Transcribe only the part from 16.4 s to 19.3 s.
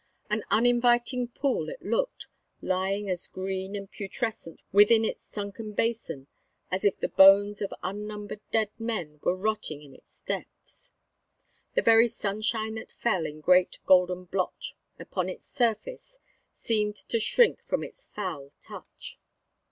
seemed to shrink from its foul touch.